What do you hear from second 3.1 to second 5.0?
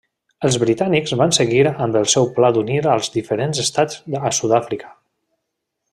diferents estats a Sud-àfrica.